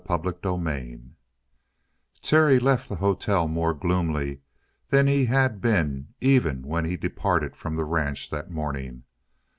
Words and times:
CHAPTER 0.07 0.31
21 0.31 1.13
Terry 2.23 2.57
left 2.57 2.89
the 2.89 2.95
hotel 2.95 3.47
more 3.47 3.75
gloomy 3.75 4.39
than 4.89 5.05
he 5.05 5.25
had 5.25 5.61
been 5.61 6.15
even 6.19 6.63
when 6.63 6.85
he 6.85 6.97
departed 6.97 7.55
from 7.55 7.75
the 7.75 7.85
ranch 7.85 8.31
that 8.31 8.49
morning. 8.49 9.03